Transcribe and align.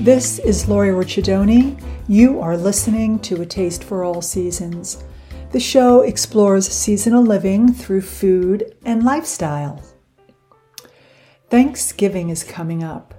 This 0.00 0.38
is 0.38 0.68
Laurie 0.68 0.90
Ricciardoni. 0.90 1.82
You 2.06 2.40
are 2.40 2.56
listening 2.56 3.18
to 3.18 3.42
A 3.42 3.46
Taste 3.46 3.82
for 3.82 4.04
All 4.04 4.22
Seasons. 4.22 5.02
The 5.50 5.58
show 5.58 6.02
explores 6.02 6.68
seasonal 6.68 7.24
living 7.24 7.72
through 7.72 8.02
food 8.02 8.76
and 8.84 9.02
lifestyle. 9.02 9.82
Thanksgiving 11.50 12.30
is 12.30 12.44
coming 12.44 12.84
up. 12.84 13.12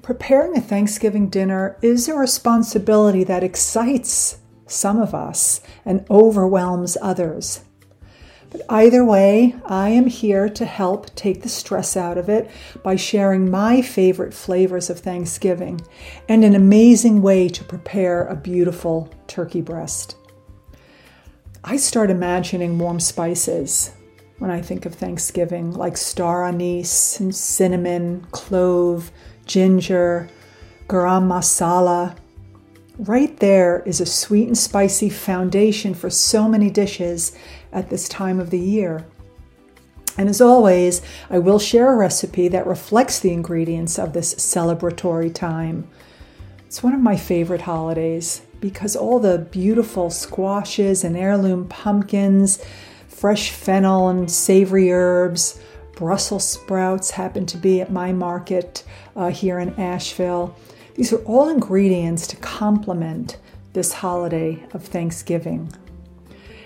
Preparing 0.00 0.56
a 0.56 0.60
Thanksgiving 0.60 1.28
dinner 1.28 1.76
is 1.82 2.08
a 2.08 2.14
responsibility 2.14 3.24
that 3.24 3.42
excites 3.42 4.38
some 4.68 5.00
of 5.00 5.12
us 5.12 5.60
and 5.84 6.06
overwhelms 6.08 6.96
others. 7.02 7.63
Either 8.68 9.04
way, 9.04 9.54
I 9.66 9.88
am 9.90 10.06
here 10.06 10.48
to 10.48 10.64
help 10.64 11.14
take 11.14 11.42
the 11.42 11.48
stress 11.48 11.96
out 11.96 12.16
of 12.16 12.28
it 12.28 12.50
by 12.82 12.96
sharing 12.96 13.50
my 13.50 13.82
favorite 13.82 14.32
flavors 14.32 14.88
of 14.90 15.00
Thanksgiving 15.00 15.80
and 16.28 16.44
an 16.44 16.54
amazing 16.54 17.20
way 17.20 17.48
to 17.48 17.64
prepare 17.64 18.24
a 18.24 18.36
beautiful 18.36 19.12
turkey 19.26 19.60
breast. 19.60 20.16
I 21.64 21.76
start 21.76 22.10
imagining 22.10 22.78
warm 22.78 23.00
spices 23.00 23.90
when 24.38 24.50
I 24.50 24.60
think 24.60 24.86
of 24.86 24.94
Thanksgiving, 24.94 25.72
like 25.72 25.96
star 25.96 26.44
anise 26.44 27.18
and 27.20 27.34
cinnamon, 27.34 28.26
clove, 28.30 29.10
ginger, 29.46 30.28
garam 30.86 31.26
masala. 31.28 32.16
Right 32.98 33.36
there 33.38 33.82
is 33.84 34.00
a 34.00 34.06
sweet 34.06 34.46
and 34.46 34.56
spicy 34.56 35.08
foundation 35.08 35.94
for 35.94 36.10
so 36.10 36.48
many 36.48 36.70
dishes 36.70 37.36
at 37.72 37.90
this 37.90 38.08
time 38.08 38.38
of 38.38 38.50
the 38.50 38.58
year. 38.58 39.04
And 40.16 40.28
as 40.28 40.40
always, 40.40 41.02
I 41.28 41.40
will 41.40 41.58
share 41.58 41.92
a 41.92 41.96
recipe 41.96 42.46
that 42.48 42.68
reflects 42.68 43.18
the 43.18 43.32
ingredients 43.32 43.98
of 43.98 44.12
this 44.12 44.36
celebratory 44.36 45.34
time. 45.34 45.88
It's 46.66 46.84
one 46.84 46.94
of 46.94 47.00
my 47.00 47.16
favorite 47.16 47.62
holidays 47.62 48.42
because 48.60 48.94
all 48.94 49.18
the 49.18 49.38
beautiful 49.38 50.08
squashes 50.08 51.02
and 51.02 51.16
heirloom 51.16 51.66
pumpkins, 51.66 52.64
fresh 53.08 53.50
fennel 53.50 54.08
and 54.08 54.30
savory 54.30 54.92
herbs, 54.92 55.60
Brussels 55.96 56.48
sprouts 56.48 57.10
happen 57.10 57.46
to 57.46 57.56
be 57.56 57.80
at 57.80 57.90
my 57.90 58.12
market 58.12 58.84
uh, 59.16 59.30
here 59.30 59.58
in 59.58 59.74
Asheville. 59.74 60.56
These 60.94 61.12
are 61.12 61.22
all 61.24 61.48
ingredients 61.48 62.26
to 62.28 62.36
complement 62.36 63.36
this 63.72 63.92
holiday 63.92 64.64
of 64.72 64.84
Thanksgiving. 64.84 65.72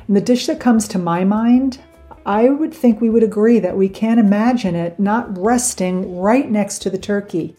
And 0.06 0.16
the 0.16 0.20
dish 0.20 0.46
that 0.46 0.60
comes 0.60 0.86
to 0.88 0.98
my 0.98 1.24
mind, 1.24 1.80
I 2.26 2.50
would 2.50 2.74
think 2.74 3.00
we 3.00 3.08
would 3.08 3.22
agree 3.22 3.58
that 3.58 3.76
we 3.76 3.88
can't 3.88 4.20
imagine 4.20 4.74
it 4.74 5.00
not 5.00 5.36
resting 5.38 6.18
right 6.18 6.50
next 6.50 6.80
to 6.80 6.90
the 6.90 6.98
turkey. 6.98 7.56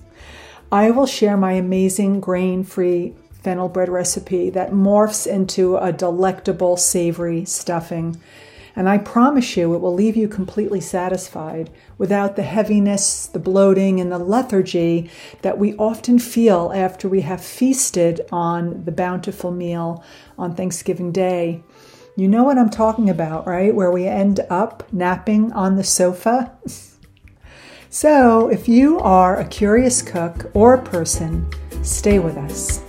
I 0.71 0.91
will 0.91 1.07
share 1.07 1.37
my 1.37 1.53
amazing 1.53 2.19
grain 2.19 2.63
free 2.63 3.15
fennel 3.31 3.69
bread 3.69 3.89
recipe 3.89 4.51
that 4.51 4.71
morphs 4.71 5.25
into 5.25 5.77
a 5.77 5.91
delectable 5.91 6.77
savory 6.77 7.45
stuffing. 7.45 8.21
And 8.75 8.87
I 8.87 8.97
promise 8.97 9.57
you 9.57 9.73
it 9.73 9.79
will 9.79 9.93
leave 9.93 10.15
you 10.15 10.27
completely 10.27 10.81
satisfied 10.81 11.69
without 11.97 12.35
the 12.35 12.43
heaviness, 12.43 13.25
the 13.27 13.39
bloating, 13.39 13.99
and 13.99 14.11
the 14.11 14.19
lethargy 14.19 15.09
that 15.41 15.57
we 15.57 15.75
often 15.75 16.19
feel 16.19 16.71
after 16.73 17.09
we 17.09 17.21
have 17.21 17.43
feasted 17.43 18.21
on 18.31 18.85
the 18.85 18.91
bountiful 18.91 19.51
meal 19.51 20.03
on 20.37 20.55
Thanksgiving 20.55 21.11
Day. 21.11 21.63
You 22.15 22.27
know 22.27 22.43
what 22.43 22.57
I'm 22.57 22.69
talking 22.69 23.09
about, 23.09 23.47
right? 23.47 23.73
Where 23.73 23.91
we 23.91 24.05
end 24.05 24.41
up 24.49 24.91
napping 24.91 25.53
on 25.53 25.75
the 25.77 25.83
sofa. 25.83 26.51
so, 27.89 28.49
if 28.49 28.67
you 28.67 28.99
are 28.99 29.39
a 29.39 29.47
curious 29.47 30.01
cook 30.01 30.51
or 30.53 30.73
a 30.73 30.83
person, 30.83 31.49
stay 31.81 32.19
with 32.19 32.35
us. 32.37 32.88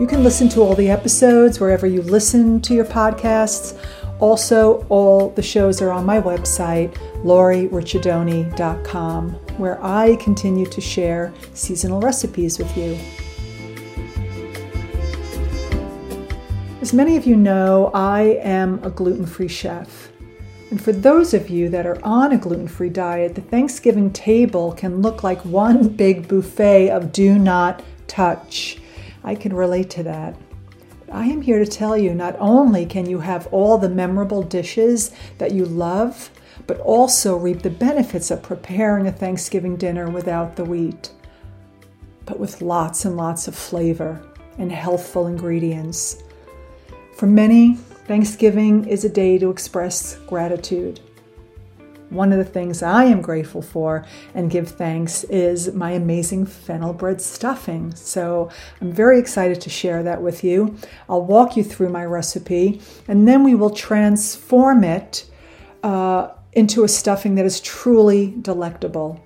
You 0.00 0.06
can 0.06 0.24
listen 0.24 0.48
to 0.50 0.60
all 0.62 0.74
the 0.74 0.88
episodes 0.88 1.60
wherever 1.60 1.86
you 1.86 2.00
listen 2.00 2.62
to 2.62 2.72
your 2.72 2.86
podcasts. 2.86 3.78
Also, 4.18 4.86
all 4.88 5.28
the 5.28 5.42
shows 5.42 5.82
are 5.82 5.90
on 5.90 6.06
my 6.06 6.18
website, 6.18 6.94
lauriericciardoni.com, 7.22 9.30
where 9.58 9.78
I 9.84 10.16
continue 10.16 10.64
to 10.64 10.80
share 10.80 11.34
seasonal 11.52 12.00
recipes 12.00 12.58
with 12.58 12.74
you. 12.78 12.98
As 16.80 16.94
many 16.94 17.18
of 17.18 17.26
you 17.26 17.36
know, 17.36 17.90
I 17.92 18.38
am 18.40 18.82
a 18.82 18.88
gluten 18.88 19.26
free 19.26 19.48
chef. 19.48 20.10
And 20.70 20.82
for 20.82 20.92
those 20.92 21.34
of 21.34 21.50
you 21.50 21.68
that 21.68 21.84
are 21.84 22.02
on 22.02 22.32
a 22.32 22.38
gluten 22.38 22.68
free 22.68 22.88
diet, 22.88 23.34
the 23.34 23.42
Thanksgiving 23.42 24.14
table 24.14 24.72
can 24.72 25.02
look 25.02 25.22
like 25.22 25.44
one 25.44 25.88
big 25.88 26.26
buffet 26.26 26.88
of 26.88 27.12
do 27.12 27.38
not 27.38 27.82
touch. 28.06 28.79
I 29.24 29.34
can 29.34 29.52
relate 29.52 29.90
to 29.90 30.02
that. 30.04 30.36
I 31.12 31.26
am 31.26 31.42
here 31.42 31.58
to 31.58 31.66
tell 31.66 31.96
you 31.96 32.14
not 32.14 32.36
only 32.38 32.86
can 32.86 33.06
you 33.06 33.18
have 33.20 33.48
all 33.48 33.78
the 33.78 33.88
memorable 33.88 34.42
dishes 34.42 35.10
that 35.38 35.52
you 35.52 35.64
love, 35.64 36.30
but 36.66 36.78
also 36.80 37.36
reap 37.36 37.62
the 37.62 37.70
benefits 37.70 38.30
of 38.30 38.42
preparing 38.42 39.06
a 39.06 39.12
Thanksgiving 39.12 39.76
dinner 39.76 40.08
without 40.08 40.56
the 40.56 40.64
wheat, 40.64 41.10
but 42.26 42.38
with 42.38 42.62
lots 42.62 43.04
and 43.04 43.16
lots 43.16 43.48
of 43.48 43.56
flavor 43.56 44.22
and 44.58 44.70
healthful 44.70 45.26
ingredients. 45.26 46.22
For 47.16 47.26
many, 47.26 47.74
Thanksgiving 48.06 48.86
is 48.86 49.04
a 49.04 49.08
day 49.08 49.38
to 49.38 49.50
express 49.50 50.16
gratitude. 50.26 51.00
One 52.10 52.32
of 52.32 52.38
the 52.38 52.44
things 52.44 52.82
I 52.82 53.04
am 53.04 53.22
grateful 53.22 53.62
for 53.62 54.04
and 54.34 54.50
give 54.50 54.68
thanks 54.68 55.22
is 55.24 55.72
my 55.74 55.92
amazing 55.92 56.44
fennel 56.44 56.92
bread 56.92 57.20
stuffing. 57.20 57.94
So 57.94 58.50
I'm 58.80 58.92
very 58.92 59.18
excited 59.18 59.60
to 59.60 59.70
share 59.70 60.02
that 60.02 60.20
with 60.20 60.42
you. 60.42 60.76
I'll 61.08 61.24
walk 61.24 61.56
you 61.56 61.62
through 61.62 61.90
my 61.90 62.04
recipe 62.04 62.82
and 63.06 63.28
then 63.28 63.44
we 63.44 63.54
will 63.54 63.70
transform 63.70 64.82
it 64.82 65.24
uh, 65.84 66.30
into 66.52 66.82
a 66.82 66.88
stuffing 66.88 67.36
that 67.36 67.46
is 67.46 67.60
truly 67.60 68.34
delectable. 68.42 69.24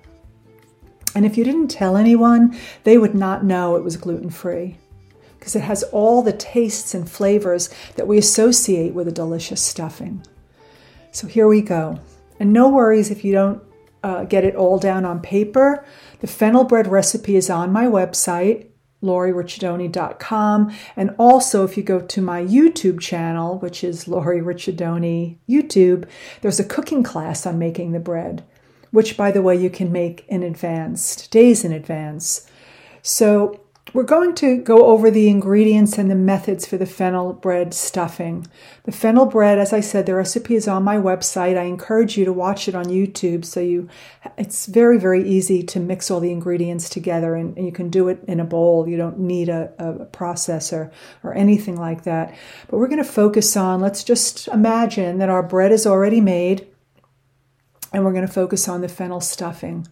And 1.15 1.25
if 1.25 1.37
you 1.37 1.43
didn't 1.43 1.69
tell 1.69 1.97
anyone, 1.97 2.55
they 2.83 2.99
would 2.99 3.15
not 3.15 3.43
know 3.43 3.77
it 3.77 3.83
was 3.83 3.97
gluten 3.97 4.29
free 4.29 4.77
because 5.39 5.55
it 5.55 5.61
has 5.61 5.83
all 5.83 6.21
the 6.21 6.33
tastes 6.33 6.93
and 6.93 7.09
flavors 7.09 7.69
that 7.95 8.07
we 8.07 8.17
associate 8.17 8.93
with 8.93 9.07
a 9.07 9.11
delicious 9.11 9.61
stuffing. 9.61 10.23
So 11.11 11.27
here 11.27 11.47
we 11.47 11.61
go. 11.61 11.99
And 12.39 12.53
no 12.53 12.69
worries 12.69 13.11
if 13.11 13.23
you 13.23 13.31
don't 13.31 13.63
uh, 14.03 14.23
get 14.25 14.43
it 14.43 14.55
all 14.55 14.77
down 14.77 15.03
on 15.03 15.19
paper. 15.19 15.83
The 16.19 16.27
fennel 16.27 16.63
bread 16.63 16.87
recipe 16.87 17.35
is 17.35 17.49
on 17.49 17.71
my 17.71 17.85
website, 17.85 18.67
lauriericciardoni.com. 19.01 20.75
And 20.95 21.15
also, 21.17 21.63
if 21.63 21.75
you 21.75 21.83
go 21.83 21.99
to 21.99 22.21
my 22.21 22.43
YouTube 22.43 22.99
channel, 22.99 23.57
which 23.59 23.83
is 23.83 24.07
Laurie 24.07 24.41
YouTube, 24.41 26.07
there's 26.41 26.59
a 26.59 26.65
cooking 26.65 27.03
class 27.03 27.45
on 27.45 27.57
making 27.57 27.93
the 27.93 27.99
bread, 27.99 28.43
which, 28.91 29.17
by 29.17 29.31
the 29.31 29.41
way, 29.41 29.55
you 29.55 29.69
can 29.69 29.91
make 29.91 30.25
in 30.27 30.43
advance, 30.43 31.27
days 31.27 31.65
in 31.65 31.71
advance. 31.71 32.47
So 33.01 33.64
we're 33.93 34.03
going 34.03 34.33
to 34.35 34.57
go 34.57 34.87
over 34.87 35.11
the 35.11 35.29
ingredients 35.29 35.97
and 35.97 36.09
the 36.09 36.15
methods 36.15 36.65
for 36.65 36.75
the 36.75 36.87
fennel 36.87 37.33
bread 37.33 37.73
stuffing. 37.73 38.47
The 38.83 38.91
fennel 38.91 39.25
bread, 39.25 39.59
as 39.59 39.71
I 39.71 39.79
said, 39.79 40.05
the 40.05 40.15
recipe 40.15 40.55
is 40.55 40.67
on 40.67 40.83
my 40.83 40.97
website. 40.97 41.57
I 41.57 41.63
encourage 41.63 42.17
you 42.17 42.25
to 42.25 42.33
watch 42.33 42.67
it 42.67 42.75
on 42.75 42.85
YouTube 42.85 43.45
so 43.45 43.59
you 43.59 43.87
it's 44.37 44.65
very, 44.65 44.97
very 44.97 45.27
easy 45.27 45.61
to 45.63 45.79
mix 45.79 46.09
all 46.09 46.19
the 46.19 46.31
ingredients 46.31 46.89
together 46.89 47.35
and, 47.35 47.55
and 47.57 47.65
you 47.65 47.71
can 47.71 47.89
do 47.89 48.09
it 48.09 48.19
in 48.27 48.39
a 48.39 48.43
bowl. 48.43 48.89
You 48.89 48.97
don't 48.97 49.19
need 49.19 49.49
a, 49.49 49.71
a 49.77 50.05
processor 50.07 50.91
or 51.23 51.35
anything 51.35 51.77
like 51.77 52.03
that. 52.03 52.35
But 52.67 52.77
we're 52.77 52.87
going 52.87 53.03
to 53.03 53.09
focus 53.09 53.55
on, 53.55 53.81
let's 53.81 54.03
just 54.03 54.47
imagine 54.47 55.19
that 55.19 55.29
our 55.29 55.43
bread 55.43 55.71
is 55.71 55.85
already 55.85 56.21
made 56.21 56.67
and 57.93 58.03
we're 58.03 58.13
going 58.13 58.27
to 58.27 58.33
focus 58.33 58.67
on 58.67 58.81
the 58.81 58.89
fennel 58.89 59.21
stuffing. 59.21 59.87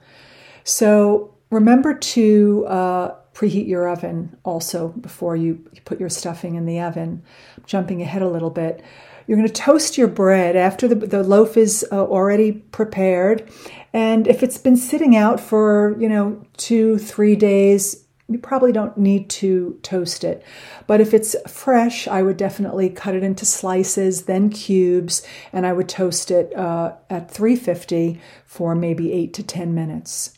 So 0.64 1.36
remember 1.52 1.94
to 1.94 2.66
uh, 2.68 3.16
preheat 3.34 3.68
your 3.68 3.88
oven 3.88 4.38
also 4.44 4.90
before 4.90 5.36
you 5.36 5.56
put 5.86 6.00
your 6.00 6.10
stuffing 6.10 6.56
in 6.56 6.66
the 6.66 6.80
oven. 6.80 7.24
Jumping 7.66 8.02
ahead 8.02 8.22
a 8.22 8.30
little 8.30 8.50
bit, 8.50 8.84
you're 9.28 9.38
going 9.38 9.48
to 9.48 9.54
toast 9.54 9.98
your 9.98 10.08
bread 10.08 10.56
after 10.56 10.88
the, 10.88 10.96
the 10.96 11.24
loaf 11.24 11.58
is 11.58 11.86
uh, 11.92 12.04
already 12.04 12.52
prepared. 12.52 13.50
And 13.94 14.28
if 14.28 14.44
it's 14.44 14.58
been 14.58 14.78
sitting 14.78 15.16
out 15.16 15.40
for, 15.40 15.96
you 16.00 16.10
know, 16.10 16.46
two, 16.58 16.98
three 16.98 17.36
days, 17.36 18.04
you 18.28 18.40
probably 18.40 18.72
don't 18.72 18.98
need 18.98 19.30
to 19.30 19.80
toast 19.84 20.24
it. 20.24 20.44
But 20.88 21.02
if 21.02 21.14
it's 21.14 21.36
fresh, 21.48 22.08
I 22.08 22.22
would 22.22 22.38
definitely 22.38 22.90
cut 22.90 23.16
it 23.16 23.24
into 23.24 23.46
slices, 23.46 24.24
then 24.24 24.50
cubes, 24.50 25.26
and 25.52 25.66
I 25.66 25.74
would 25.74 25.90
toast 25.90 26.32
it 26.32 26.56
uh, 26.56 26.94
at 27.10 27.30
350 27.30 28.20
for 28.46 28.76
maybe 28.76 29.12
8 29.12 29.34
to 29.34 29.44
10 29.44 29.76
minutes. 29.76 30.38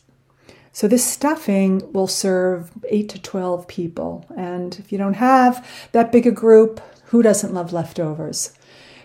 So 0.76 0.86
this 0.86 1.06
stuffing 1.06 1.90
will 1.94 2.06
serve 2.06 2.70
8 2.90 3.08
to 3.08 3.22
12 3.22 3.66
people. 3.66 4.26
And 4.36 4.78
if 4.78 4.92
you 4.92 4.98
don't 4.98 5.14
have 5.14 5.66
that 5.92 6.12
big 6.12 6.26
a 6.26 6.30
group, 6.30 6.82
who 7.06 7.22
doesn't 7.22 7.54
love 7.54 7.72
leftovers? 7.72 8.52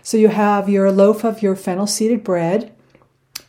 So 0.02 0.18
you 0.18 0.28
have 0.28 0.68
your 0.68 0.92
loaf 0.92 1.24
of 1.24 1.40
your 1.40 1.56
fennel 1.56 1.86
seeded 1.86 2.22
bread, 2.22 2.74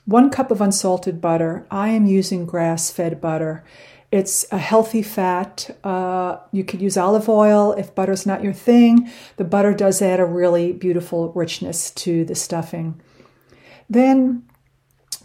one 0.05 0.29
cup 0.29 0.51
of 0.51 0.61
unsalted 0.61 1.19
butter. 1.19 1.65
I 1.69 1.89
am 1.89 2.05
using 2.05 2.45
grass 2.45 2.89
fed 2.89 3.19
butter. 3.19 3.61
It's 4.09 4.45
a 4.53 4.57
healthy 4.57 5.01
fat. 5.01 5.77
Uh, 5.83 6.37
you 6.53 6.63
could 6.63 6.81
use 6.81 6.95
olive 6.95 7.27
oil 7.27 7.73
if 7.73 7.93
butter's 7.93 8.25
not 8.25 8.41
your 8.41 8.53
thing. 8.53 9.11
The 9.35 9.43
butter 9.43 9.73
does 9.73 10.01
add 10.01 10.21
a 10.21 10.25
really 10.25 10.71
beautiful 10.71 11.33
richness 11.33 11.91
to 11.91 12.23
the 12.23 12.35
stuffing. 12.35 13.01
Then, 13.89 14.43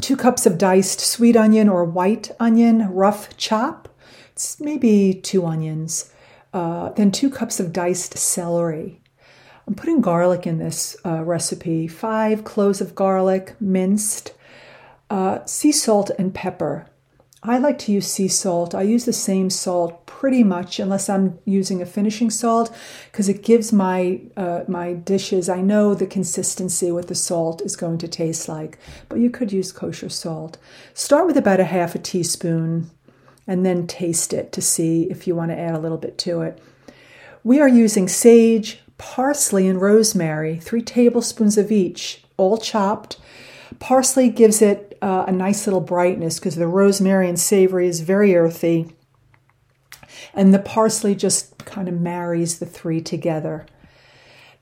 two 0.00 0.16
cups 0.16 0.46
of 0.46 0.58
diced 0.58 1.00
sweet 1.00 1.36
onion 1.36 1.68
or 1.68 1.84
white 1.84 2.30
onion, 2.38 2.92
rough 2.92 3.36
chop. 3.36 3.88
It's 4.32 4.60
maybe 4.60 5.12
two 5.14 5.44
onions. 5.44 6.12
Uh, 6.52 6.90
then, 6.90 7.10
two 7.10 7.30
cups 7.30 7.60
of 7.60 7.72
diced 7.72 8.16
celery. 8.16 9.00
I'm 9.66 9.74
putting 9.74 10.00
garlic 10.00 10.46
in 10.46 10.58
this 10.58 10.96
uh, 11.04 11.22
recipe 11.22 11.86
five 11.88 12.42
cloves 12.44 12.80
of 12.80 12.94
garlic, 12.94 13.54
minced, 13.60 14.32
uh, 15.10 15.44
sea 15.44 15.72
salt, 15.72 16.10
and 16.18 16.34
pepper. 16.34 16.86
I 17.43 17.58
like 17.58 17.79
to 17.81 17.93
use 17.93 18.08
sea 18.08 18.26
salt. 18.26 18.75
I 18.75 18.82
use 18.82 19.05
the 19.05 19.12
same 19.12 19.49
salt 19.49 20.06
pretty 20.06 20.43
much, 20.43 20.81
unless 20.81 21.08
I'm 21.08 21.38
using 21.44 21.81
a 21.81 21.87
finishing 21.87 22.31
salt, 22.31 22.75
because 23.12 23.29
it 23.29 23.44
gives 23.44 23.73
my 23.73 24.20
uh, 24.37 24.64
my 24.67 24.94
dishes. 24.94 25.49
I 25.49 25.61
know 25.61 25.94
the 25.94 26.06
consistency 26.06 26.90
what 26.90 27.06
the 27.06 27.14
salt 27.14 27.62
is 27.62 27.76
going 27.76 27.99
to 27.99 28.08
taste 28.08 28.49
like, 28.49 28.79
but 29.08 29.20
you 29.20 29.31
could 29.31 29.52
use 29.52 29.70
kosher 29.70 30.08
salt. 30.08 30.58
Start 30.94 31.26
with 31.26 31.37
about 31.37 31.61
a 31.61 31.64
half 31.64 31.94
a 31.94 31.99
teaspoon, 32.00 32.90
and 33.46 33.64
then 33.64 33.87
taste 33.87 34.32
it 34.32 34.50
to 34.52 34.61
see 34.61 35.05
if 35.05 35.29
you 35.29 35.37
want 35.37 35.52
to 35.52 35.58
add 35.58 35.76
a 35.76 35.81
little 35.81 35.99
bit 35.99 36.19
to 36.19 36.43
it. 36.43 36.61
We 37.44 37.61
are 37.61 37.69
using 37.69 38.08
sage, 38.08 38.81
parsley, 38.99 39.69
and 39.69 39.81
rosemary, 39.81 40.58
three 40.58 40.82
tablespoons 40.82 41.56
of 41.56 41.70
each, 41.70 42.25
all 42.37 42.58
chopped. 42.58 43.17
Parsley 43.79 44.29
gives 44.29 44.61
it 44.61 44.88
uh, 45.02 45.24
a 45.26 45.32
nice 45.32 45.66
little 45.66 45.80
brightness 45.80 46.38
because 46.38 46.56
the 46.56 46.66
rosemary 46.66 47.28
and 47.28 47.38
savory 47.38 47.88
is 47.88 48.00
very 48.00 48.36
earthy. 48.36 48.94
And 50.34 50.52
the 50.52 50.58
parsley 50.58 51.14
just 51.14 51.64
kind 51.64 51.88
of 51.88 52.00
marries 52.00 52.58
the 52.58 52.66
three 52.66 53.00
together. 53.00 53.66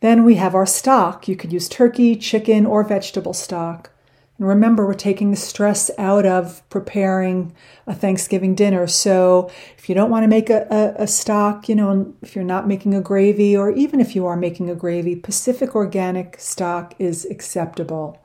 Then 0.01 0.25
we 0.25 0.35
have 0.37 0.55
our 0.55 0.67
stock. 0.67 1.27
You 1.29 1.37
could 1.37 1.53
use 1.53 1.69
turkey, 1.69 2.17
chicken, 2.17 2.67
or 2.67 2.83
vegetable 2.83 3.33
stock. 3.33 3.91
And 4.39 4.47
remember, 4.47 4.87
we're 4.87 4.95
taking 4.95 5.31
the 5.31 5.37
stress 5.37 5.91
out 5.97 6.27
of 6.27 6.63
preparing 6.69 7.55
a 7.87 7.95
Thanksgiving 7.95 8.55
dinner. 8.55 8.87
So 8.87 9.51
if 9.79 9.89
you 9.89 9.95
don't 9.95 10.11
want 10.11 10.25
to 10.25 10.29
make 10.29 10.51
a, 10.51 10.67
a, 10.71 11.05
a, 11.05 11.07
stock, 11.07 11.71
you 11.71 11.75
know, 11.75 12.15
if 12.21 12.35
you're 12.35 12.45
not 12.45 12.69
making 12.69 12.95
a 12.95 13.01
gravy, 13.01 13.57
or 13.57 13.71
even 13.71 13.99
if 13.99 14.15
you 14.15 14.27
are 14.27 14.37
making 14.37 14.69
a 14.69 14.75
gravy, 14.75 15.17
Pacific 15.17 15.75
organic 15.75 16.39
stock 16.39 16.95
is 16.99 17.25
acceptable. 17.31 18.23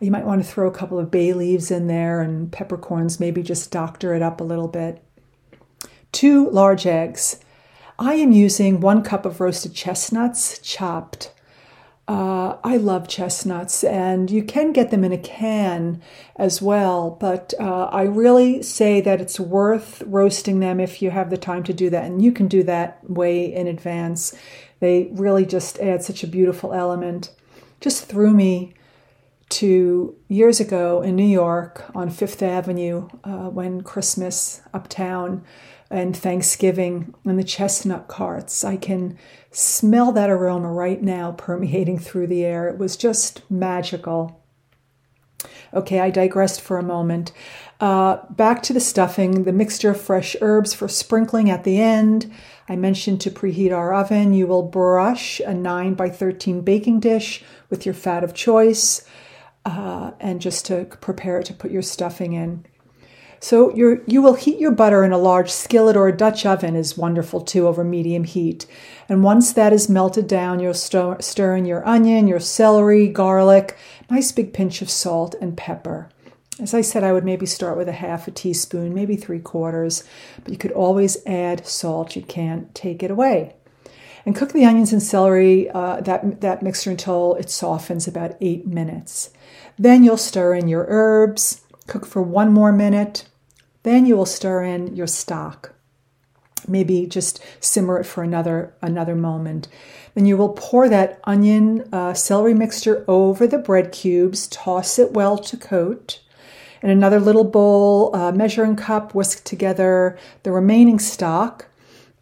You 0.00 0.10
might 0.10 0.26
want 0.26 0.42
to 0.42 0.48
throw 0.48 0.68
a 0.68 0.72
couple 0.72 0.98
of 0.98 1.10
bay 1.10 1.32
leaves 1.32 1.70
in 1.70 1.86
there 1.86 2.20
and 2.20 2.50
peppercorns, 2.50 3.20
maybe 3.20 3.42
just 3.42 3.70
doctor 3.70 4.14
it 4.14 4.22
up 4.22 4.40
a 4.40 4.44
little 4.44 4.68
bit. 4.68 5.02
Two 6.12 6.50
large 6.50 6.86
eggs. 6.86 7.40
I 7.98 8.14
am 8.14 8.32
using 8.32 8.80
one 8.80 9.02
cup 9.02 9.24
of 9.24 9.40
roasted 9.40 9.74
chestnuts 9.74 10.58
chopped. 10.58 11.30
Uh, 12.06 12.58
I 12.62 12.76
love 12.76 13.08
chestnuts, 13.08 13.82
and 13.82 14.30
you 14.30 14.44
can 14.44 14.72
get 14.72 14.90
them 14.90 15.04
in 15.04 15.12
a 15.12 15.18
can 15.18 16.02
as 16.36 16.60
well. 16.60 17.16
But 17.18 17.54
uh, 17.58 17.84
I 17.84 18.02
really 18.02 18.62
say 18.62 19.00
that 19.00 19.22
it's 19.22 19.40
worth 19.40 20.02
roasting 20.02 20.60
them 20.60 20.80
if 20.80 21.00
you 21.00 21.10
have 21.10 21.30
the 21.30 21.38
time 21.38 21.62
to 21.64 21.72
do 21.72 21.88
that, 21.90 22.04
and 22.04 22.20
you 22.20 22.30
can 22.30 22.46
do 22.46 22.62
that 22.64 22.98
way 23.08 23.52
in 23.52 23.66
advance. 23.66 24.34
They 24.80 25.08
really 25.12 25.46
just 25.46 25.78
add 25.78 26.02
such 26.02 26.22
a 26.22 26.28
beautiful 26.28 26.74
element. 26.74 27.30
Just 27.80 28.04
threw 28.04 28.34
me 28.34 28.74
to 29.50 30.16
years 30.28 30.60
ago 30.60 31.02
in 31.02 31.16
New 31.16 31.26
York 31.26 31.84
on 31.94 32.10
Fifth 32.10 32.42
Avenue 32.42 33.08
uh, 33.22 33.48
when 33.48 33.82
Christmas 33.82 34.62
uptown 34.72 35.44
and 35.90 36.16
Thanksgiving 36.16 37.14
and 37.24 37.38
the 37.38 37.44
chestnut 37.44 38.08
carts. 38.08 38.64
I 38.64 38.76
can 38.76 39.18
smell 39.50 40.12
that 40.12 40.30
aroma 40.30 40.72
right 40.72 41.02
now 41.02 41.32
permeating 41.38 41.98
through 41.98 42.28
the 42.28 42.44
air. 42.44 42.68
It 42.68 42.78
was 42.78 42.96
just 42.96 43.48
magical. 43.50 44.40
Okay, 45.72 46.00
I 46.00 46.10
digressed 46.10 46.60
for 46.60 46.78
a 46.78 46.82
moment. 46.82 47.32
Uh, 47.80 48.18
back 48.30 48.62
to 48.62 48.72
the 48.72 48.80
stuffing, 48.80 49.42
the 49.42 49.52
mixture 49.52 49.90
of 49.90 50.00
fresh 50.00 50.36
herbs 50.40 50.72
for 50.72 50.88
sprinkling 50.88 51.50
at 51.50 51.64
the 51.64 51.80
end. 51.80 52.32
I 52.68 52.76
mentioned 52.76 53.20
to 53.22 53.30
preheat 53.30 53.76
our 53.76 53.92
oven. 53.92 54.32
You 54.32 54.46
will 54.46 54.62
brush 54.62 55.40
a 55.40 55.52
9 55.52 55.94
by 55.94 56.08
13 56.08 56.62
baking 56.62 57.00
dish 57.00 57.44
with 57.68 57.84
your 57.84 57.94
fat 57.94 58.24
of 58.24 58.32
choice 58.32 59.06
uh, 59.64 60.12
and 60.20 60.40
just 60.40 60.66
to 60.66 60.84
prepare 60.84 61.40
it 61.40 61.46
to 61.46 61.54
put 61.54 61.70
your 61.70 61.82
stuffing 61.82 62.32
in. 62.32 62.64
So 63.40 63.74
you 63.74 64.02
you 64.06 64.22
will 64.22 64.34
heat 64.34 64.58
your 64.58 64.70
butter 64.70 65.04
in 65.04 65.12
a 65.12 65.18
large 65.18 65.50
skillet 65.50 65.96
or 65.98 66.08
a 66.08 66.16
Dutch 66.16 66.46
oven 66.46 66.74
is 66.74 66.96
wonderful 66.96 67.42
too 67.42 67.66
over 67.66 67.84
medium 67.84 68.24
heat. 68.24 68.64
And 69.06 69.22
once 69.22 69.52
that 69.52 69.70
is 69.70 69.86
melted 69.86 70.26
down, 70.26 70.60
you'll 70.60 70.72
stir, 70.72 71.18
stir 71.20 71.56
in 71.56 71.66
your 71.66 71.86
onion, 71.86 72.26
your 72.26 72.40
celery, 72.40 73.06
garlic, 73.06 73.76
nice 74.10 74.32
big 74.32 74.54
pinch 74.54 74.80
of 74.80 74.88
salt 74.88 75.34
and 75.42 75.58
pepper. 75.58 76.08
As 76.58 76.72
I 76.72 76.80
said, 76.80 77.04
I 77.04 77.12
would 77.12 77.24
maybe 77.24 77.44
start 77.46 77.76
with 77.76 77.88
a 77.88 77.92
half 77.92 78.26
a 78.28 78.30
teaspoon, 78.30 78.94
maybe 78.94 79.16
three 79.16 79.40
quarters, 79.40 80.04
but 80.42 80.52
you 80.52 80.58
could 80.58 80.72
always 80.72 81.18
add 81.26 81.66
salt. 81.66 82.16
You 82.16 82.22
can't 82.22 82.74
take 82.74 83.02
it 83.02 83.10
away. 83.10 83.56
And 84.26 84.34
cook 84.34 84.52
the 84.52 84.64
onions 84.64 84.92
and 84.92 85.02
celery, 85.02 85.68
uh, 85.70 86.00
that, 86.00 86.40
that 86.40 86.62
mixture 86.62 86.90
until 86.90 87.34
it 87.34 87.50
softens 87.50 88.08
about 88.08 88.36
eight 88.40 88.66
minutes. 88.66 89.30
Then 89.78 90.02
you'll 90.02 90.16
stir 90.16 90.54
in 90.54 90.68
your 90.68 90.86
herbs, 90.88 91.62
cook 91.86 92.06
for 92.06 92.22
one 92.22 92.52
more 92.52 92.72
minute. 92.72 93.26
Then 93.82 94.06
you 94.06 94.16
will 94.16 94.26
stir 94.26 94.62
in 94.62 94.96
your 94.96 95.06
stock. 95.06 95.74
Maybe 96.66 97.06
just 97.06 97.44
simmer 97.60 98.00
it 98.00 98.04
for 98.04 98.22
another 98.22 98.72
another 98.80 99.14
moment. 99.14 99.68
Then 100.14 100.24
you 100.24 100.38
will 100.38 100.50
pour 100.50 100.88
that 100.88 101.20
onion 101.24 101.86
uh, 101.92 102.14
celery 102.14 102.54
mixture 102.54 103.04
over 103.06 103.46
the 103.46 103.58
bread 103.58 103.92
cubes. 103.92 104.46
Toss 104.48 104.98
it 104.98 105.12
well 105.12 105.36
to 105.36 105.58
coat. 105.58 106.20
In 106.82 106.88
another 106.88 107.20
little 107.20 107.44
bowl, 107.44 108.14
uh, 108.16 108.32
measuring 108.32 108.76
cup, 108.76 109.14
whisk 109.14 109.44
together 109.44 110.18
the 110.42 110.52
remaining 110.52 110.98
stock 110.98 111.66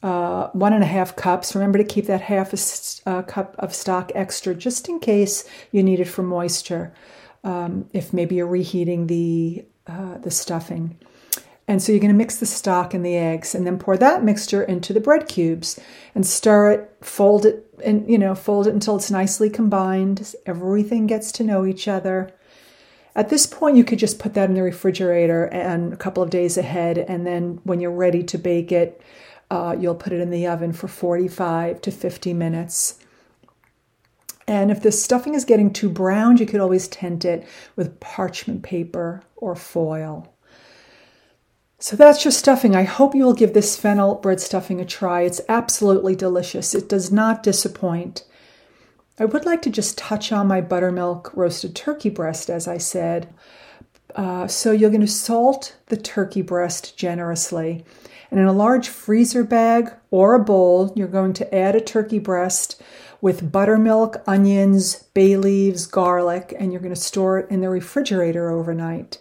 uh, 0.02 0.48
one 0.48 0.72
and 0.72 0.82
a 0.82 0.86
half 0.86 1.14
cups. 1.16 1.54
Remember 1.54 1.78
to 1.78 1.84
keep 1.84 2.06
that 2.06 2.22
half 2.22 2.52
a 2.52 3.10
uh, 3.10 3.22
cup 3.22 3.54
of 3.58 3.74
stock 3.74 4.10
extra 4.14 4.54
just 4.54 4.88
in 4.88 4.98
case 5.00 5.44
you 5.70 5.82
need 5.82 6.00
it 6.00 6.06
for 6.08 6.22
moisture. 6.22 6.92
Um, 7.44 7.88
if 7.92 8.12
maybe 8.12 8.36
you're 8.36 8.46
reheating 8.46 9.08
the 9.08 9.64
uh, 9.86 10.18
the 10.18 10.30
stuffing. 10.30 10.96
And 11.68 11.82
so 11.82 11.92
you're 11.92 12.00
going 12.00 12.12
to 12.12 12.18
mix 12.18 12.36
the 12.36 12.46
stock 12.46 12.92
and 12.92 13.04
the 13.04 13.16
eggs, 13.16 13.54
and 13.54 13.66
then 13.66 13.78
pour 13.78 13.96
that 13.96 14.24
mixture 14.24 14.62
into 14.62 14.92
the 14.92 15.00
bread 15.00 15.28
cubes 15.28 15.78
and 16.14 16.26
stir 16.26 16.72
it. 16.72 16.96
Fold 17.00 17.46
it, 17.46 17.66
and 17.84 18.08
you 18.08 18.18
know, 18.18 18.34
fold 18.34 18.66
it 18.66 18.74
until 18.74 18.96
it's 18.96 19.10
nicely 19.10 19.48
combined. 19.48 20.34
Everything 20.46 21.06
gets 21.06 21.32
to 21.32 21.44
know 21.44 21.64
each 21.64 21.88
other. 21.88 22.30
At 23.14 23.28
this 23.28 23.46
point, 23.46 23.76
you 23.76 23.84
could 23.84 23.98
just 23.98 24.18
put 24.18 24.34
that 24.34 24.48
in 24.48 24.54
the 24.54 24.62
refrigerator 24.62 25.44
and 25.46 25.92
a 25.92 25.96
couple 25.96 26.22
of 26.22 26.30
days 26.30 26.56
ahead, 26.56 26.98
and 26.98 27.26
then 27.26 27.60
when 27.64 27.80
you're 27.80 27.90
ready 27.90 28.22
to 28.24 28.38
bake 28.38 28.72
it, 28.72 29.00
uh, 29.52 29.76
you'll 29.78 29.94
put 29.94 30.14
it 30.14 30.20
in 30.20 30.30
the 30.30 30.46
oven 30.46 30.72
for 30.72 30.88
45 30.88 31.82
to 31.82 31.90
50 31.90 32.32
minutes. 32.32 32.98
And 34.48 34.70
if 34.70 34.80
the 34.80 34.90
stuffing 34.90 35.34
is 35.34 35.44
getting 35.44 35.70
too 35.70 35.90
brown, 35.90 36.38
you 36.38 36.46
could 36.46 36.58
always 36.58 36.88
tent 36.88 37.26
it 37.26 37.46
with 37.76 38.00
parchment 38.00 38.62
paper 38.62 39.22
or 39.36 39.54
foil. 39.54 40.34
So 41.78 41.96
that's 41.96 42.24
your 42.24 42.32
stuffing. 42.32 42.74
I 42.74 42.84
hope 42.84 43.14
you 43.14 43.24
will 43.24 43.34
give 43.34 43.52
this 43.52 43.76
fennel 43.76 44.14
bread 44.14 44.40
stuffing 44.40 44.80
a 44.80 44.86
try. 44.86 45.20
It's 45.20 45.42
absolutely 45.50 46.16
delicious. 46.16 46.74
It 46.74 46.88
does 46.88 47.12
not 47.12 47.42
disappoint. 47.42 48.24
I 49.18 49.26
would 49.26 49.44
like 49.44 49.60
to 49.62 49.70
just 49.70 49.98
touch 49.98 50.32
on 50.32 50.46
my 50.46 50.62
buttermilk 50.62 51.30
roasted 51.34 51.76
turkey 51.76 52.08
breast, 52.08 52.48
as 52.48 52.66
I 52.66 52.78
said. 52.78 53.28
Uh, 54.14 54.46
so 54.46 54.72
you're 54.72 54.88
going 54.88 55.02
to 55.02 55.06
salt 55.06 55.76
the 55.88 55.98
turkey 55.98 56.40
breast 56.40 56.96
generously. 56.96 57.84
And 58.32 58.40
in 58.40 58.46
a 58.46 58.52
large 58.54 58.88
freezer 58.88 59.44
bag 59.44 59.92
or 60.10 60.34
a 60.34 60.42
bowl, 60.42 60.90
you're 60.96 61.06
going 61.06 61.34
to 61.34 61.54
add 61.54 61.76
a 61.76 61.82
turkey 61.82 62.18
breast 62.18 62.80
with 63.20 63.52
buttermilk, 63.52 64.22
onions, 64.26 65.02
bay 65.12 65.36
leaves, 65.36 65.86
garlic, 65.86 66.54
and 66.58 66.72
you're 66.72 66.80
going 66.80 66.94
to 66.94 67.00
store 67.00 67.40
it 67.40 67.50
in 67.50 67.60
the 67.60 67.68
refrigerator 67.68 68.50
overnight. 68.50 69.18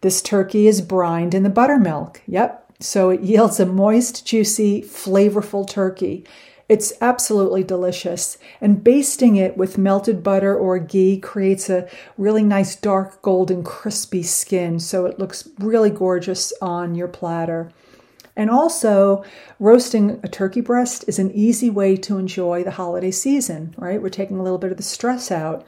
This 0.00 0.20
turkey 0.20 0.66
is 0.66 0.82
brined 0.82 1.34
in 1.34 1.44
the 1.44 1.48
buttermilk. 1.48 2.20
Yep. 2.26 2.72
So 2.80 3.10
it 3.10 3.20
yields 3.20 3.60
a 3.60 3.64
moist, 3.64 4.26
juicy, 4.26 4.82
flavorful 4.82 5.64
turkey. 5.66 6.26
It's 6.68 6.94
absolutely 7.00 7.62
delicious. 7.62 8.38
And 8.60 8.82
basting 8.82 9.36
it 9.36 9.56
with 9.56 9.78
melted 9.78 10.24
butter 10.24 10.58
or 10.58 10.80
ghee 10.80 11.20
creates 11.20 11.70
a 11.70 11.88
really 12.18 12.42
nice 12.42 12.74
dark 12.74 13.22
golden 13.22 13.62
crispy 13.62 14.24
skin. 14.24 14.80
So 14.80 15.06
it 15.06 15.20
looks 15.20 15.48
really 15.60 15.90
gorgeous 15.90 16.52
on 16.60 16.96
your 16.96 17.06
platter. 17.06 17.70
And 18.36 18.50
also, 18.50 19.24
roasting 19.60 20.20
a 20.22 20.28
turkey 20.28 20.60
breast 20.60 21.04
is 21.06 21.18
an 21.18 21.30
easy 21.32 21.70
way 21.70 21.96
to 21.98 22.18
enjoy 22.18 22.64
the 22.64 22.72
holiday 22.72 23.12
season, 23.12 23.74
right? 23.78 24.02
We're 24.02 24.08
taking 24.08 24.38
a 24.38 24.42
little 24.42 24.58
bit 24.58 24.72
of 24.72 24.76
the 24.76 24.82
stress 24.82 25.30
out. 25.30 25.64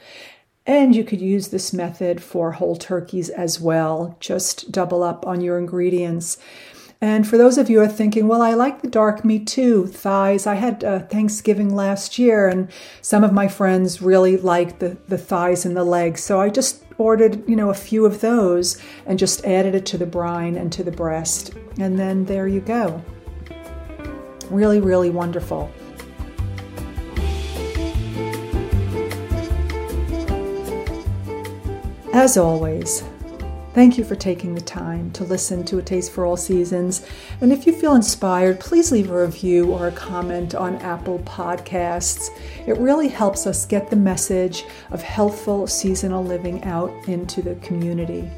And 0.66 0.96
you 0.96 1.04
could 1.04 1.20
use 1.20 1.48
this 1.48 1.72
method 1.72 2.20
for 2.20 2.52
whole 2.52 2.74
turkeys 2.74 3.28
as 3.28 3.60
well. 3.60 4.16
Just 4.18 4.72
double 4.72 5.04
up 5.04 5.24
on 5.24 5.40
your 5.40 5.58
ingredients. 5.58 6.38
And 7.00 7.28
for 7.28 7.36
those 7.36 7.58
of 7.58 7.68
you 7.68 7.78
who 7.78 7.84
are 7.84 7.88
thinking, 7.88 8.26
well, 8.26 8.40
I 8.40 8.54
like 8.54 8.80
the 8.80 8.88
dark 8.88 9.24
meat 9.24 9.46
too, 9.46 9.86
thighs. 9.86 10.46
I 10.46 10.54
had 10.54 10.82
uh, 10.82 11.00
Thanksgiving 11.00 11.74
last 11.74 12.18
year, 12.18 12.48
and 12.48 12.70
some 13.02 13.22
of 13.22 13.32
my 13.32 13.48
friends 13.48 14.00
really 14.00 14.38
liked 14.38 14.80
the, 14.80 14.96
the 15.08 15.18
thighs 15.18 15.66
and 15.66 15.76
the 15.76 15.84
legs. 15.84 16.22
So 16.22 16.40
I 16.40 16.48
just 16.48 16.84
ordered, 16.96 17.46
you 17.46 17.54
know, 17.54 17.68
a 17.68 17.74
few 17.74 18.06
of 18.06 18.22
those 18.22 18.82
and 19.04 19.18
just 19.18 19.44
added 19.44 19.74
it 19.74 19.84
to 19.86 19.98
the 19.98 20.06
brine 20.06 20.56
and 20.56 20.72
to 20.72 20.82
the 20.82 20.90
breast. 20.90 21.52
And 21.78 21.98
then 21.98 22.24
there 22.24 22.48
you 22.48 22.60
go. 22.60 23.04
Really, 24.48 24.80
really 24.80 25.10
wonderful. 25.10 25.70
As 32.14 32.38
always, 32.38 33.04
Thank 33.76 33.98
you 33.98 34.04
for 34.04 34.16
taking 34.16 34.54
the 34.54 34.62
time 34.62 35.10
to 35.10 35.24
listen 35.24 35.62
to 35.64 35.76
A 35.76 35.82
Taste 35.82 36.10
for 36.10 36.24
All 36.24 36.38
Seasons. 36.38 37.06
And 37.42 37.52
if 37.52 37.66
you 37.66 37.74
feel 37.74 37.94
inspired, 37.94 38.58
please 38.58 38.90
leave 38.90 39.10
a 39.10 39.20
review 39.26 39.70
or 39.70 39.88
a 39.88 39.92
comment 39.92 40.54
on 40.54 40.76
Apple 40.76 41.18
Podcasts. 41.26 42.30
It 42.66 42.78
really 42.78 43.08
helps 43.08 43.46
us 43.46 43.66
get 43.66 43.90
the 43.90 43.96
message 43.96 44.64
of 44.92 45.02
healthful 45.02 45.66
seasonal 45.66 46.24
living 46.24 46.64
out 46.64 46.90
into 47.06 47.42
the 47.42 47.56
community. 47.56 48.30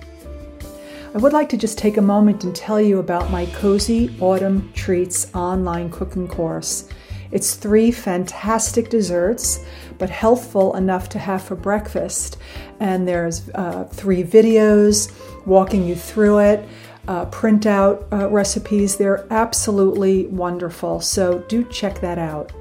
I 1.14 1.18
would 1.18 1.32
like 1.32 1.48
to 1.50 1.56
just 1.56 1.78
take 1.78 1.98
a 1.98 2.02
moment 2.02 2.42
and 2.42 2.52
tell 2.52 2.80
you 2.80 2.98
about 2.98 3.30
my 3.30 3.46
Cozy 3.46 4.16
Autumn 4.18 4.72
Treats 4.72 5.32
online 5.36 5.88
cooking 5.88 6.26
course. 6.26 6.88
It's 7.30 7.54
three 7.54 7.90
fantastic 7.90 8.90
desserts, 8.90 9.64
but 9.98 10.10
healthful 10.10 10.76
enough 10.76 11.08
to 11.10 11.18
have 11.18 11.42
for 11.42 11.56
breakfast. 11.56 12.38
And 12.80 13.06
there's 13.06 13.48
uh, 13.50 13.84
three 13.84 14.24
videos 14.24 15.12
walking 15.46 15.86
you 15.86 15.94
through 15.94 16.38
it, 16.38 16.68
uh, 17.06 17.26
print 17.26 17.66
out 17.66 18.06
uh, 18.12 18.28
recipes. 18.30 18.96
They're 18.96 19.26
absolutely 19.30 20.26
wonderful. 20.26 21.00
So 21.00 21.40
do 21.48 21.64
check 21.64 22.00
that 22.00 22.18
out. 22.18 22.52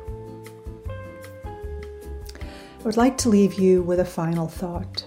I 2.79 2.83
would 2.83 2.97
like 2.97 3.17
to 3.19 3.29
leave 3.29 3.55
you 3.55 3.83
with 3.83 3.99
a 3.99 4.05
final 4.05 4.47
thought 4.47 5.05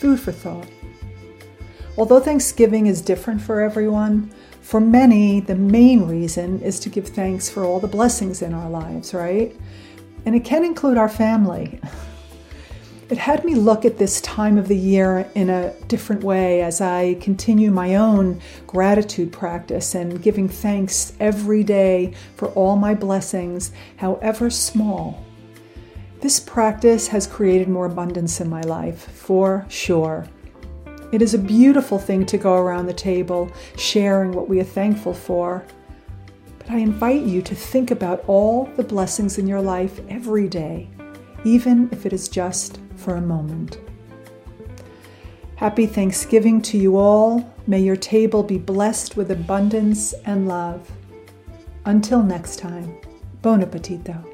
food 0.00 0.18
for 0.18 0.32
thought. 0.32 0.66
Although 1.98 2.20
Thanksgiving 2.20 2.86
is 2.86 3.02
different 3.02 3.42
for 3.42 3.60
everyone, 3.60 4.32
for 4.70 4.78
many, 4.80 5.40
the 5.40 5.56
main 5.56 6.06
reason 6.06 6.60
is 6.60 6.78
to 6.78 6.88
give 6.88 7.08
thanks 7.08 7.50
for 7.50 7.64
all 7.64 7.80
the 7.80 7.88
blessings 7.88 8.40
in 8.40 8.54
our 8.54 8.70
lives, 8.70 9.12
right? 9.12 9.52
And 10.24 10.36
it 10.36 10.44
can 10.44 10.64
include 10.64 10.96
our 10.96 11.08
family. 11.08 11.80
It 13.08 13.18
had 13.18 13.44
me 13.44 13.56
look 13.56 13.84
at 13.84 13.98
this 13.98 14.20
time 14.20 14.56
of 14.56 14.68
the 14.68 14.76
year 14.76 15.28
in 15.34 15.50
a 15.50 15.72
different 15.88 16.22
way 16.22 16.62
as 16.62 16.80
I 16.80 17.14
continue 17.14 17.72
my 17.72 17.96
own 17.96 18.40
gratitude 18.68 19.32
practice 19.32 19.96
and 19.96 20.22
giving 20.22 20.48
thanks 20.48 21.14
every 21.18 21.64
day 21.64 22.14
for 22.36 22.46
all 22.50 22.76
my 22.76 22.94
blessings, 22.94 23.72
however 23.96 24.50
small. 24.50 25.26
This 26.20 26.38
practice 26.38 27.08
has 27.08 27.26
created 27.26 27.68
more 27.68 27.86
abundance 27.86 28.40
in 28.40 28.48
my 28.48 28.60
life, 28.60 29.10
for 29.10 29.66
sure. 29.68 30.28
It 31.12 31.22
is 31.22 31.34
a 31.34 31.38
beautiful 31.38 31.98
thing 31.98 32.24
to 32.26 32.38
go 32.38 32.54
around 32.54 32.86
the 32.86 32.94
table 32.94 33.50
sharing 33.76 34.32
what 34.32 34.48
we 34.48 34.60
are 34.60 34.64
thankful 34.64 35.14
for. 35.14 35.64
But 36.58 36.70
I 36.70 36.78
invite 36.78 37.22
you 37.22 37.42
to 37.42 37.54
think 37.54 37.90
about 37.90 38.24
all 38.28 38.66
the 38.76 38.84
blessings 38.84 39.38
in 39.38 39.48
your 39.48 39.60
life 39.60 40.00
every 40.08 40.48
day, 40.48 40.88
even 41.44 41.88
if 41.90 42.06
it 42.06 42.12
is 42.12 42.28
just 42.28 42.78
for 42.96 43.16
a 43.16 43.20
moment. 43.20 43.78
Happy 45.56 45.84
Thanksgiving 45.84 46.62
to 46.62 46.78
you 46.78 46.96
all. 46.96 47.52
May 47.66 47.80
your 47.80 47.96
table 47.96 48.42
be 48.42 48.56
blessed 48.56 49.16
with 49.16 49.30
abundance 49.30 50.12
and 50.24 50.48
love. 50.48 50.90
Until 51.84 52.22
next 52.22 52.58
time, 52.60 52.96
bon 53.42 53.62
appetito. 53.62 54.29